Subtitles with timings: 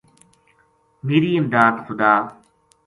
[1.03, 2.31] میری امداد خدا